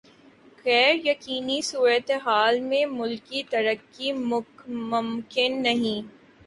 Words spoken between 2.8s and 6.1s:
ملکی ترقی ممکن نہیں۔